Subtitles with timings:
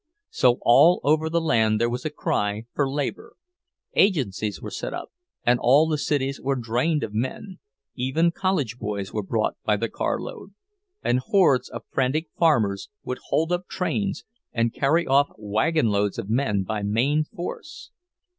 [0.31, 5.11] So all over the land there was a cry for labor—agencies were set up
[5.45, 7.59] and all the cities were drained of men,
[7.93, 10.55] even college boys were brought by the carload,
[11.03, 16.31] and hordes of frantic farmers would hold up trains and carry off wagon loads of
[16.31, 17.91] men by main force.